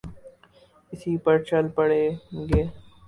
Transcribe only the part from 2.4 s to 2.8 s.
گے۔